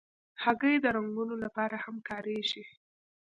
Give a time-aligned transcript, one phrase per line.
[0.43, 2.63] هګۍ د رنګونو لپاره هم کارېږي.